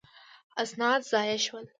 اسناد 0.63 1.01
ضایع 1.11 1.37
شول. 1.45 1.65